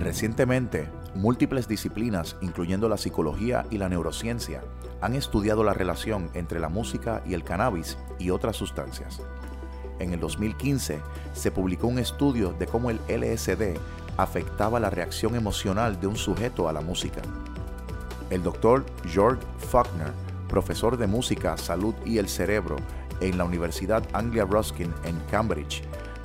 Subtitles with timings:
[0.00, 4.62] Recientemente, múltiples disciplinas, incluyendo la psicología y la neurociencia,
[5.00, 9.20] han estudiado la relación entre la música y el cannabis y otras sustancias.
[9.98, 11.00] En el 2015
[11.32, 13.76] se publicó un estudio de cómo el LSD
[14.16, 17.20] afectaba la reacción emocional de un sujeto a la música.
[18.30, 20.12] El doctor George Faulkner,
[20.48, 22.76] profesor de música, salud y el cerebro
[23.20, 25.82] en la Universidad Anglia Ruskin en Cambridge,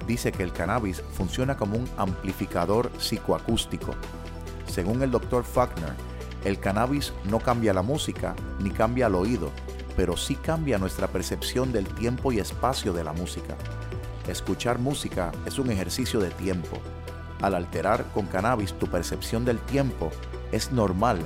[0.08, 3.94] dice que el cannabis funciona como un amplificador psicoacústico.
[4.68, 5.44] Según el Dr.
[5.44, 5.94] Faulkner,
[6.46, 9.52] el cannabis no cambia la música ni cambia el oído,
[9.96, 13.56] pero sí cambia nuestra percepción del tiempo y espacio de la música.
[14.28, 16.80] Escuchar música es un ejercicio de tiempo.
[17.42, 20.12] Al alterar con cannabis tu percepción del tiempo,
[20.52, 21.20] es normal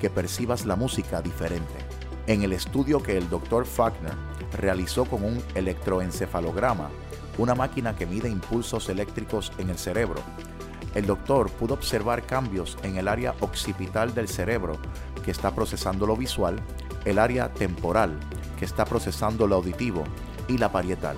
[0.00, 1.74] que percibas la música diferente.
[2.26, 3.66] En el estudio que el Dr.
[3.66, 4.14] Faulkner
[4.52, 6.90] realizó con un electroencefalograma,
[7.38, 10.20] una máquina que mide impulsos eléctricos en el cerebro.
[10.94, 14.78] El doctor pudo observar cambios en el área occipital del cerebro,
[15.24, 16.60] que está procesando lo visual,
[17.04, 18.18] el área temporal,
[18.58, 20.04] que está procesando lo auditivo,
[20.46, 21.16] y la parietal.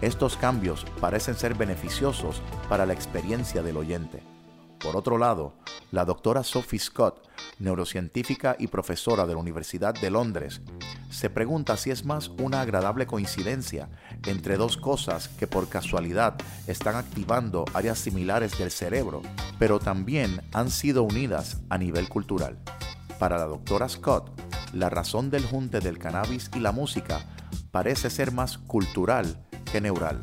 [0.00, 4.22] Estos cambios parecen ser beneficiosos para la experiencia del oyente.
[4.80, 5.54] Por otro lado,
[5.92, 7.28] la doctora Sophie Scott,
[7.58, 10.62] neurocientífica y profesora de la Universidad de Londres,
[11.10, 13.90] se pregunta si es más una agradable coincidencia
[14.26, 16.34] entre dos cosas que por casualidad
[16.66, 19.20] están activando áreas similares del cerebro,
[19.58, 22.58] pero también han sido unidas a nivel cultural.
[23.18, 24.30] Para la doctora Scott,
[24.72, 27.26] la razón del junte del cannabis y la música
[27.70, 30.22] parece ser más cultural que neural.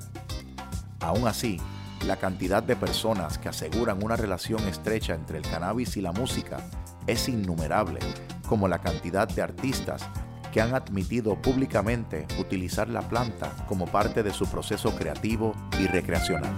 [0.99, 1.61] Aún así,
[2.05, 6.57] la cantidad de personas que aseguran una relación estrecha entre el cannabis y la música
[7.07, 7.99] es innumerable,
[8.47, 10.07] como la cantidad de artistas
[10.51, 16.55] que han admitido públicamente utilizar la planta como parte de su proceso creativo y recreacional.